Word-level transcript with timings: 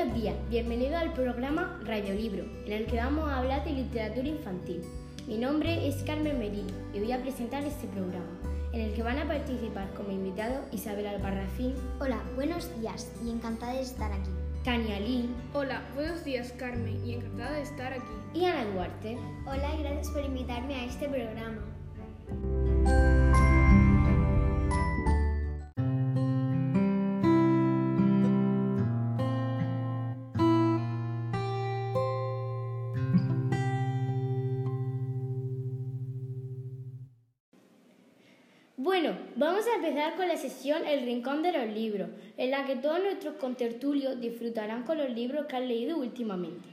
Buenos 0.00 0.18
días, 0.18 0.36
bienvenido 0.48 0.96
al 0.96 1.12
programa 1.12 1.78
Radiolibro, 1.84 2.44
en 2.64 2.72
el 2.72 2.86
que 2.86 2.96
vamos 2.96 3.28
a 3.28 3.36
hablar 3.36 3.62
de 3.66 3.72
literatura 3.72 4.26
infantil. 4.26 4.82
Mi 5.28 5.36
nombre 5.36 5.86
es 5.86 5.96
Carmen 6.04 6.38
Merino 6.38 6.72
y 6.94 7.00
voy 7.00 7.12
a 7.12 7.20
presentar 7.20 7.62
este 7.64 7.86
programa, 7.88 8.24
en 8.72 8.80
el 8.80 8.94
que 8.94 9.02
van 9.02 9.18
a 9.18 9.28
participar 9.28 9.92
como 9.92 10.10
invitado 10.10 10.64
Isabel 10.72 11.06
Albarracín. 11.06 11.74
Hola, 12.00 12.18
buenos 12.34 12.74
días 12.80 13.12
y 13.22 13.28
encantada 13.28 13.74
de 13.74 13.82
estar 13.82 14.10
aquí. 14.10 14.30
Tania 14.64 14.98
Lin. 15.00 15.34
Hola, 15.52 15.82
buenos 15.94 16.24
días 16.24 16.54
Carmen 16.56 16.98
y 17.04 17.16
encantada 17.16 17.56
de 17.56 17.62
estar 17.62 17.92
aquí. 17.92 18.14
Y 18.32 18.46
Ana 18.46 18.64
Duarte. 18.72 19.18
Hola 19.44 19.74
y 19.78 19.82
gracias 19.82 20.08
por 20.12 20.24
invitarme 20.24 20.76
a 20.76 20.84
este 20.86 21.10
programa. 21.10 21.60
Bueno, 39.02 39.16
vamos 39.34 39.64
a 39.66 39.76
empezar 39.76 40.14
con 40.14 40.28
la 40.28 40.36
sesión 40.36 40.86
El 40.86 41.06
Rincón 41.06 41.42
de 41.42 41.52
los 41.52 41.74
Libros, 41.74 42.10
en 42.36 42.50
la 42.50 42.66
que 42.66 42.76
todos 42.76 43.00
nuestros 43.00 43.36
contertulios 43.36 44.20
disfrutarán 44.20 44.82
con 44.82 44.98
los 44.98 45.08
libros 45.08 45.46
que 45.46 45.56
han 45.56 45.68
leído 45.68 45.96
últimamente. 45.96 46.68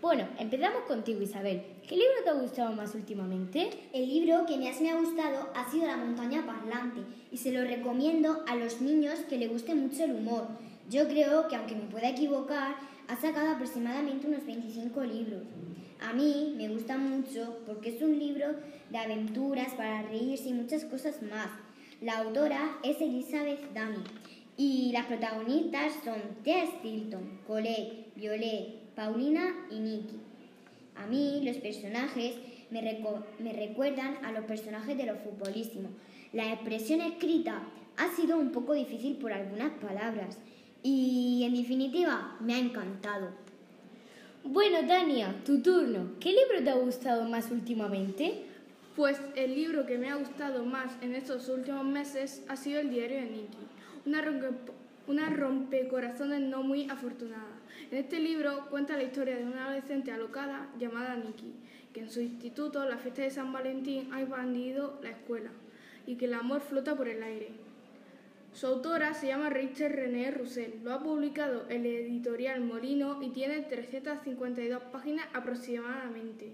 Bueno, 0.00 0.28
empezamos 0.38 0.82
contigo 0.82 1.20
Isabel. 1.20 1.60
¿Qué 1.82 1.96
libro 1.96 2.22
te 2.22 2.30
ha 2.30 2.34
gustado 2.34 2.72
más 2.72 2.94
últimamente? 2.94 3.70
El 3.92 4.08
libro 4.08 4.46
que 4.46 4.58
más 4.58 4.80
me 4.80 4.90
ha 4.90 4.96
gustado 4.96 5.50
ha 5.56 5.68
sido 5.72 5.88
La 5.88 5.96
montaña 5.96 6.46
parlante 6.46 7.00
y 7.32 7.36
se 7.38 7.50
lo 7.50 7.64
recomiendo 7.64 8.44
a 8.46 8.54
los 8.54 8.80
niños 8.80 9.18
que 9.28 9.38
le 9.38 9.48
guste 9.48 9.74
mucho 9.74 10.04
el 10.04 10.12
humor. 10.12 10.46
Yo 10.88 11.08
creo 11.08 11.48
que 11.48 11.56
aunque 11.56 11.74
me 11.74 11.90
pueda 11.90 12.10
equivocar, 12.10 12.76
ha 13.08 13.16
sacado 13.16 13.50
aproximadamente 13.50 14.28
unos 14.28 14.46
25 14.46 15.02
libros. 15.02 15.42
A 15.98 16.12
mí 16.12 16.54
me 16.56 16.68
gusta 16.68 16.96
mucho 16.96 17.58
porque 17.66 17.96
es 17.96 18.02
un 18.02 18.16
libro 18.16 18.46
de 18.88 18.98
aventuras 18.98 19.74
para 19.74 20.02
reírse 20.02 20.50
y 20.50 20.52
muchas 20.52 20.84
cosas 20.84 21.20
más. 21.22 21.48
La 22.02 22.18
autora 22.18 22.78
es 22.82 23.00
Elizabeth 23.00 23.72
Dami 23.74 24.02
y 24.56 24.90
las 24.90 25.06
protagonistas 25.06 25.92
son 26.04 26.16
Tia 26.42 26.66
Stilton, 26.66 27.38
Colette, 27.46 28.08
Violet, 28.16 28.74
Paulina 28.96 29.54
y 29.70 29.78
Nikki. 29.78 30.16
A 30.96 31.06
mí 31.06 31.40
los 31.44 31.58
personajes 31.58 32.34
me, 32.72 32.82
me 33.38 33.52
recuerdan 33.52 34.16
a 34.24 34.32
los 34.32 34.44
personajes 34.46 34.96
de 34.96 35.06
los 35.06 35.18
futbolísimos. 35.20 35.92
La 36.32 36.52
expresión 36.52 37.00
escrita 37.02 37.62
ha 37.96 38.08
sido 38.16 38.36
un 38.36 38.50
poco 38.50 38.72
difícil 38.72 39.14
por 39.18 39.32
algunas 39.32 39.70
palabras 39.74 40.38
y 40.82 41.44
en 41.44 41.54
definitiva 41.54 42.36
me 42.40 42.54
ha 42.54 42.58
encantado. 42.58 43.28
Bueno, 44.42 44.88
Tania, 44.88 45.36
tu 45.46 45.62
turno. 45.62 46.14
¿Qué 46.18 46.30
libro 46.30 46.64
te 46.64 46.70
ha 46.70 46.74
gustado 46.74 47.28
más 47.28 47.48
últimamente? 47.52 48.46
Pues 48.96 49.18
el 49.36 49.54
libro 49.54 49.86
que 49.86 49.96
me 49.96 50.10
ha 50.10 50.16
gustado 50.16 50.66
más 50.66 50.92
en 51.00 51.14
estos 51.14 51.48
últimos 51.48 51.82
meses 51.82 52.44
ha 52.48 52.56
sido 52.56 52.78
El 52.78 52.90
diario 52.90 53.20
de 53.20 53.30
Nicky, 53.30 53.56
una, 54.04 54.20
rompe, 54.20 54.72
una 55.06 55.30
rompecorazones 55.30 56.42
no 56.42 56.62
muy 56.62 56.90
afortunada. 56.90 57.58
En 57.90 57.96
este 57.96 58.20
libro 58.20 58.66
cuenta 58.68 58.98
la 58.98 59.04
historia 59.04 59.36
de 59.36 59.44
una 59.44 59.64
adolescente 59.64 60.12
alocada 60.12 60.68
llamada 60.78 61.16
Nicky, 61.16 61.54
que 61.94 62.00
en 62.00 62.10
su 62.10 62.20
instituto, 62.20 62.84
la 62.84 62.98
fiesta 62.98 63.22
de 63.22 63.30
San 63.30 63.50
Valentín, 63.50 64.12
ha 64.12 64.20
invadido 64.20 65.00
la 65.02 65.08
escuela 65.08 65.50
y 66.06 66.16
que 66.16 66.26
el 66.26 66.34
amor 66.34 66.60
flota 66.60 66.94
por 66.94 67.08
el 67.08 67.22
aire. 67.22 67.48
Su 68.52 68.66
autora 68.66 69.14
se 69.14 69.28
llama 69.28 69.48
Rachel 69.48 69.90
René 69.90 70.32
Roussel. 70.32 70.80
Lo 70.84 70.92
ha 70.92 71.02
publicado 71.02 71.64
el 71.70 71.86
editorial 71.86 72.60
Molino 72.60 73.22
y 73.22 73.30
tiene 73.30 73.62
352 73.62 74.82
páginas 74.92 75.26
aproximadamente. 75.32 76.52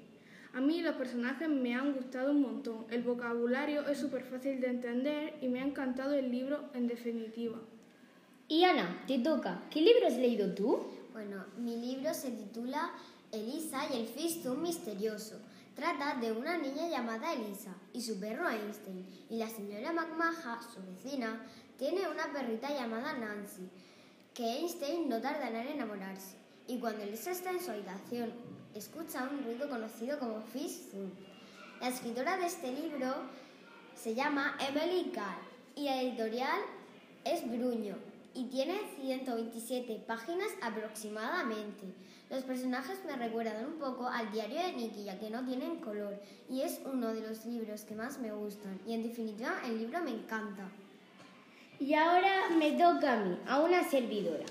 A 0.54 0.60
mí 0.60 0.80
los 0.80 0.96
personajes 0.96 1.48
me 1.48 1.74
han 1.74 1.92
gustado 1.92 2.30
un 2.30 2.42
montón. 2.42 2.86
El 2.90 3.02
vocabulario 3.02 3.86
es 3.86 3.98
súper 3.98 4.24
fácil 4.24 4.60
de 4.60 4.68
entender 4.68 5.34
y 5.42 5.48
me 5.48 5.60
ha 5.60 5.64
encantado 5.64 6.14
el 6.14 6.30
libro 6.30 6.70
en 6.74 6.86
definitiva. 6.86 7.58
Y 8.48 8.64
Ana, 8.64 9.04
te 9.06 9.18
toca. 9.18 9.62
¿Qué 9.70 9.82
libro 9.82 10.06
has 10.06 10.16
leído 10.16 10.54
tú? 10.54 10.86
Bueno, 11.12 11.44
mi 11.58 11.76
libro 11.76 12.14
se 12.14 12.30
titula 12.30 12.92
Elisa 13.30 13.82
y 13.92 14.00
el 14.00 14.06
Fistum 14.06 14.62
misterioso. 14.62 15.38
Trata 15.74 16.16
de 16.18 16.32
una 16.32 16.56
niña 16.56 16.88
llamada 16.88 17.34
Elisa 17.34 17.74
y 17.92 18.00
su 18.00 18.18
perro 18.18 18.48
Einstein. 18.48 19.06
Y 19.28 19.36
la 19.36 19.48
señora 19.48 19.92
McMaha, 19.92 20.60
su 20.62 20.82
vecina, 20.82 21.44
tiene 21.76 22.08
una 22.08 22.32
perrita 22.32 22.70
llamada 22.70 23.16
Nancy, 23.18 23.68
que 24.34 24.44
Einstein 24.44 25.08
no 25.08 25.20
tardará 25.20 25.62
en 25.62 25.68
enamorarse. 25.68 26.36
Y 26.66 26.78
cuando 26.78 27.02
Elisa 27.02 27.30
está 27.30 27.50
en 27.50 27.60
su 27.60 27.70
habitación, 27.70 28.32
escucha 28.78 29.28
un 29.28 29.42
ruido 29.44 29.68
conocido 29.68 30.18
como 30.20 30.40
Fish 30.40 30.90
Zoom. 30.90 31.10
La 31.80 31.88
escritora 31.88 32.36
de 32.36 32.46
este 32.46 32.72
libro 32.72 33.12
se 33.96 34.14
llama 34.14 34.56
Emily 34.68 35.10
Carr 35.10 35.38
y 35.74 35.84
la 35.84 36.00
editorial 36.00 36.60
es 37.24 37.44
Bruño 37.50 37.96
y 38.34 38.44
tiene 38.44 38.78
127 39.00 40.04
páginas 40.06 40.48
aproximadamente. 40.62 41.86
Los 42.30 42.44
personajes 42.44 43.00
me 43.04 43.16
recuerdan 43.16 43.66
un 43.66 43.80
poco 43.80 44.06
al 44.06 44.30
diario 44.30 44.62
de 44.62 44.72
Nicky, 44.74 45.04
ya 45.04 45.18
que 45.18 45.30
no 45.30 45.44
tienen 45.44 45.80
color, 45.80 46.20
y 46.48 46.60
es 46.60 46.80
uno 46.84 47.12
de 47.12 47.26
los 47.26 47.46
libros 47.46 47.82
que 47.82 47.96
más 47.96 48.18
me 48.20 48.30
gustan, 48.30 48.78
y 48.86 48.92
en 48.92 49.02
definitiva 49.02 49.54
el 49.64 49.78
libro 49.78 50.00
me 50.02 50.10
encanta. 50.10 50.70
Y 51.80 51.94
ahora 51.94 52.50
me 52.56 52.72
toca 52.72 53.14
a 53.14 53.24
mí, 53.24 53.38
a 53.46 53.60
una 53.60 53.82
servidora. 53.88 54.44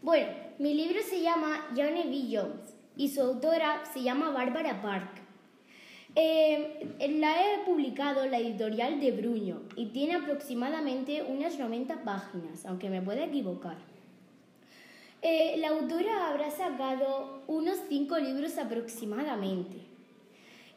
Bueno, 0.00 0.32
mi 0.58 0.72
libro 0.72 1.02
se 1.02 1.20
llama 1.20 1.66
Johnny 1.74 2.04
B. 2.04 2.36
Jones 2.38 2.75
y 2.96 3.08
su 3.08 3.20
autora 3.20 3.82
se 3.92 4.02
llama 4.02 4.30
Bárbara 4.30 4.80
Park. 4.82 5.22
Eh, 6.14 6.96
la 7.18 7.42
he 7.42 7.58
publicado 7.66 8.24
la 8.26 8.38
editorial 8.38 8.98
de 9.00 9.12
Bruño 9.12 9.62
y 9.76 9.86
tiene 9.86 10.14
aproximadamente 10.14 11.22
unas 11.22 11.58
90 11.58 12.04
páginas, 12.04 12.64
aunque 12.64 12.88
me 12.88 13.02
pueda 13.02 13.24
equivocar. 13.24 13.76
Eh, 15.20 15.56
la 15.58 15.68
autora 15.68 16.28
habrá 16.28 16.50
sacado 16.50 17.42
unos 17.46 17.78
5 17.88 18.18
libros 18.18 18.56
aproximadamente. 18.56 19.76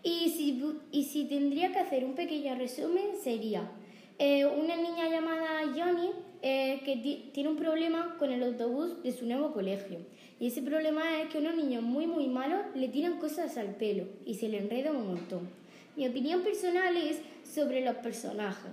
Y 0.03 0.29
si, 0.29 0.61
y 0.91 1.03
si 1.05 1.25
tendría 1.25 1.71
que 1.71 1.79
hacer 1.79 2.03
un 2.03 2.15
pequeño 2.15 2.55
resumen 2.55 3.11
sería 3.21 3.69
eh, 4.17 4.45
una 4.45 4.75
niña 4.75 5.07
llamada 5.09 5.61
Johnny 5.75 6.11
eh, 6.41 6.81
que 6.85 6.95
tiene 7.33 7.49
un 7.49 7.57
problema 7.57 8.15
con 8.17 8.31
el 8.31 8.43
autobús 8.43 9.01
de 9.03 9.11
su 9.11 9.25
nuevo 9.25 9.51
colegio. 9.51 9.99
Y 10.39 10.47
ese 10.47 10.61
problema 10.61 11.21
es 11.21 11.29
que 11.29 11.39
unos 11.39 11.55
niños 11.55 11.83
muy 11.83 12.07
muy 12.07 12.27
malos 12.27 12.61
le 12.75 12.87
tiran 12.87 13.19
cosas 13.19 13.57
al 13.57 13.75
pelo 13.75 14.05
y 14.25 14.35
se 14.35 14.47
le 14.47 14.57
enredan 14.57 14.95
un 14.95 15.07
montón. 15.07 15.49
Mi 15.95 16.07
opinión 16.07 16.41
personal 16.41 16.95
es 16.95 17.19
sobre 17.43 17.83
los 17.83 17.95
personajes. 17.95 18.71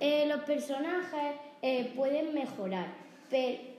Eh, 0.00 0.26
los 0.26 0.42
personajes 0.42 1.36
pueden 1.94 2.34
mejorar, 2.34 2.92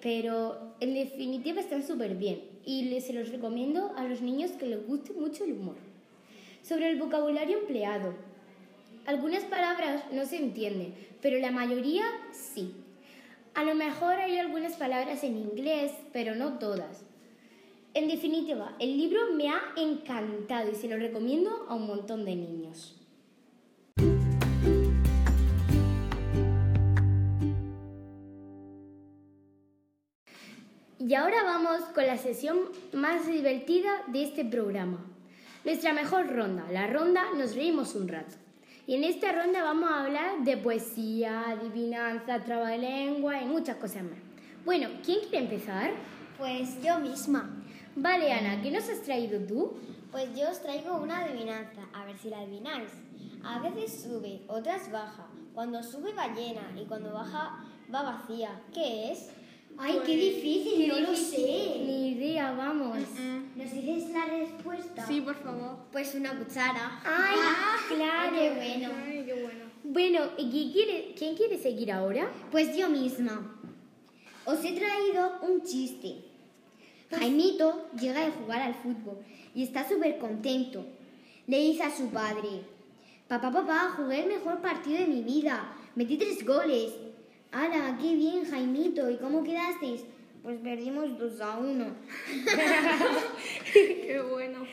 pero, 0.02 0.74
en 0.80 0.94
definitiva 0.94 1.60
están 1.60 1.86
súper 1.86 2.16
bien 2.16 2.42
y 2.66 3.00
se 3.02 3.14
los 3.14 3.30
recomiendo 3.30 3.94
a 3.96 4.04
los 4.06 4.22
niños 4.22 4.52
que 4.52 4.66
les 4.66 4.86
guste 4.88 5.14
mucho 5.14 5.44
el 5.44 5.54
humor. 5.54 5.76
Sobre 6.64 6.90
el 6.90 6.98
vocabulario 6.98 7.60
empleado, 7.60 8.14
algunas 9.06 9.44
palabras 9.44 10.06
no 10.12 10.26
se 10.26 10.38
entienden, 10.38 10.94
pero 11.22 11.38
la 11.40 11.52
mayoría 11.52 12.04
sí. 12.32 12.74
A 13.56 13.64
lo 13.64 13.76
mejor 13.76 14.16
hay 14.16 14.40
algunas 14.40 14.74
palabras 14.74 15.24
en 15.24 15.38
inglés, 15.38 15.92
pero 16.12 16.34
no 16.34 16.58
todas. 16.58 17.06
En 17.94 18.08
definitiva, 18.08 18.76
el 18.80 18.98
libro 18.98 19.32
me 19.36 19.50
ha 19.50 19.62
encantado 19.78 20.72
y 20.72 20.76
se 20.76 20.88
lo 20.88 20.98
recomiendo 20.98 21.68
a 21.70 21.76
un 21.76 21.86
montón 21.86 22.26
de 22.26 22.36
niños. 22.36 23.00
Y 30.98 31.14
ahora 31.14 31.44
vamos 31.44 31.84
con 31.94 32.08
la 32.08 32.18
sesión 32.18 32.58
más 32.92 33.28
divertida 33.28 33.92
de 34.08 34.24
este 34.24 34.46
programa. 34.46 35.06
Nuestra 35.64 35.94
mejor 35.94 36.34
ronda, 36.34 36.66
la 36.72 36.88
ronda 36.88 37.24
Nos 37.38 37.54
reímos 37.54 37.94
un 37.94 38.08
rato. 38.08 38.43
Y 38.86 38.96
en 38.96 39.06
esta 39.06 39.32
ronda 39.32 39.64
vamos 39.64 39.90
a 39.90 40.04
hablar 40.04 40.44
de 40.44 40.58
poesía, 40.58 41.50
adivinanza, 41.52 42.44
trabalengua 42.44 43.42
y 43.42 43.46
muchas 43.46 43.78
cosas 43.78 44.04
más. 44.04 44.20
Bueno, 44.66 44.90
¿quién 45.06 45.22
quiere 45.22 45.40
empezar? 45.40 45.92
Pues 46.38 46.82
yo 46.84 47.00
misma. 47.00 47.64
Vale, 47.96 48.34
Ana, 48.34 48.62
¿qué 48.62 48.72
nos 48.72 48.90
has 48.90 49.02
traído 49.02 49.40
tú? 49.48 49.74
Pues 50.12 50.36
yo 50.38 50.50
os 50.50 50.62
traigo 50.62 50.98
una 50.98 51.20
adivinanza, 51.20 51.82
a 51.94 52.04
ver 52.04 52.18
si 52.18 52.30
la 52.30 52.40
adivináis. 52.40 52.90
A 53.44 53.60
veces 53.60 54.04
sube, 54.04 54.42
otras 54.48 54.92
baja. 54.92 55.28
Cuando 55.54 55.82
sube 55.82 56.14
va 56.14 56.34
llena 56.34 56.70
y 56.76 56.86
cuando 56.86 57.14
baja 57.14 57.64
va 57.94 58.02
vacía. 58.04 58.62
¿Qué 58.74 59.12
es? 59.12 59.30
Ay, 59.78 60.00
qué 60.06 60.16
difícil, 60.16 60.88
no 60.88 61.00
lo 61.00 61.16
sé. 61.16 61.82
Ni 61.86 62.10
idea, 62.10 62.52
vamos. 62.52 62.98
¿Nos 63.56 63.72
dices 63.72 64.12
la 64.12 64.26
respuesta? 64.26 65.06
Sí, 65.06 65.22
por 65.22 65.36
favor. 65.36 65.78
Pues 65.92 66.14
una 66.16 66.38
cuchara. 66.38 67.02
Ay, 67.04 67.96
claro. 67.96 68.36
qué 68.36 68.50
bueno. 68.52 68.90
Ay, 69.06 69.24
qué 69.26 69.34
bueno. 69.42 69.66
Bueno, 70.24 70.38
¿y 70.38 70.50
quién 70.50 70.72
quiere, 70.72 71.14
quién 71.18 71.36
quiere 71.36 71.58
seguir 71.58 71.92
ahora? 71.92 72.32
Pues 72.50 72.78
yo 72.78 72.90
misma. 72.90 73.60
Os 74.46 74.64
he 74.64 74.72
traído 74.72 75.40
un 75.42 75.64
chiste. 75.64 76.16
Jaimito 77.12 77.90
llega 78.00 78.26
de 78.26 78.32
jugar 78.32 78.62
al 78.62 78.74
fútbol 78.74 79.18
y 79.54 79.64
está 79.64 79.88
súper 79.88 80.18
contento. 80.20 80.86
Le 81.48 81.60
dice 81.60 81.84
a 81.84 81.96
su 81.96 82.10
padre, 82.10 82.62
papá, 83.28 83.52
papá, 83.52 83.96
jugué 83.98 84.22
el 84.22 84.28
mejor 84.28 84.62
partido 84.62 85.00
de 85.00 85.08
mi 85.08 85.24
vida, 85.24 85.76
metí 85.96 86.18
tres 86.18 86.46
goles. 86.46 86.94
¡Hala, 87.52 87.98
qué 88.02 88.16
bien, 88.16 88.46
Jaimito! 88.46 89.10
¿Y 89.10 89.18
cómo 89.18 89.44
quedasteis? 89.44 90.06
Pues 90.42 90.58
perdimos 90.62 91.18
dos 91.20 91.40
a 91.42 91.58
uno. 91.58 91.88
Qué 93.74 94.22
bueno. 94.30 94.66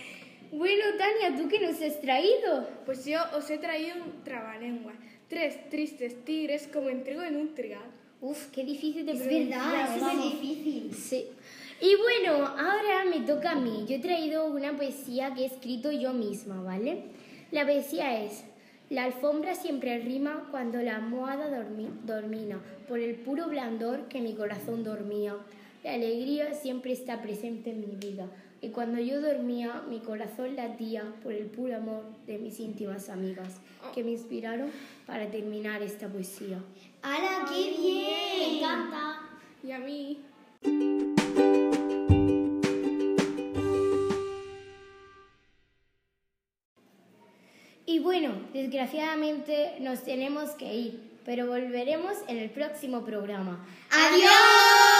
Bueno, 0.52 0.84
Tania, 0.96 1.36
¿tú 1.36 1.48
qué 1.48 1.60
nos 1.60 1.80
has 1.80 2.00
traído? 2.00 2.68
Pues 2.86 3.04
yo 3.04 3.20
os 3.36 3.48
he 3.50 3.58
traído 3.58 3.96
un 3.96 4.24
trabalengua. 4.24 4.94
Tres 5.30 5.70
tristes 5.70 6.24
tigres 6.26 6.68
como 6.70 6.90
entrego 6.90 7.22
en 7.22 7.36
un 7.36 7.54
trigal. 7.54 7.80
Uf, 8.20 8.48
qué 8.48 8.64
difícil 8.64 9.06
de 9.06 9.12
Es 9.12 9.24
verdad, 9.26 9.94
es 9.94 10.00
vamos. 10.02 10.24
súper 10.24 10.40
difícil. 10.42 10.92
Sí. 10.94 11.24
Y 11.80 11.94
bueno, 11.96 12.46
ahora 12.46 13.04
me 13.08 13.20
toca 13.20 13.52
a 13.52 13.54
mí. 13.54 13.86
Yo 13.88 13.96
he 13.96 14.00
traído 14.00 14.44
una 14.46 14.76
poesía 14.76 15.32
que 15.34 15.42
he 15.42 15.46
escrito 15.46 15.90
yo 15.92 16.12
misma, 16.12 16.60
¿vale? 16.62 17.04
La 17.52 17.64
poesía 17.64 18.22
es, 18.22 18.44
la 18.90 19.04
alfombra 19.04 19.54
siempre 19.54 19.98
rima 20.00 20.48
cuando 20.50 20.82
la 20.82 20.96
almohada 20.96 21.48
dormi- 21.48 22.00
dormina, 22.04 22.60
por 22.88 22.98
el 22.98 23.14
puro 23.14 23.46
blandor 23.48 24.08
que 24.08 24.20
mi 24.20 24.34
corazón 24.34 24.84
dormía. 24.84 25.36
La 25.82 25.94
alegría 25.94 26.52
siempre 26.52 26.92
está 26.92 27.22
presente 27.22 27.70
en 27.70 27.80
mi 27.80 27.96
vida. 27.96 28.26
Y 28.62 28.68
cuando 28.68 29.00
yo 29.00 29.20
dormía, 29.20 29.82
mi 29.88 30.00
corazón 30.00 30.54
latía 30.54 31.14
por 31.22 31.32
el 31.32 31.46
puro 31.46 31.76
amor 31.76 32.04
de 32.26 32.38
mis 32.38 32.60
íntimas 32.60 33.08
amigas, 33.08 33.60
que 33.94 34.04
me 34.04 34.10
inspiraron 34.10 34.70
para 35.06 35.30
terminar 35.30 35.82
esta 35.82 36.08
poesía. 36.08 36.62
¡Hala, 37.02 37.46
qué 37.48 37.70
bien! 37.78 38.38
Me 38.38 38.58
encanta. 38.58 39.20
Y 39.62 39.72
a 39.72 39.78
mí 39.78 40.18
Y 47.90 47.98
bueno, 47.98 48.30
desgraciadamente 48.52 49.74
nos 49.80 50.04
tenemos 50.04 50.50
que 50.50 50.72
ir, 50.72 51.18
pero 51.24 51.48
volveremos 51.48 52.12
en 52.28 52.38
el 52.38 52.48
próximo 52.48 53.04
programa. 53.04 53.66
¡Adiós! 53.90 54.99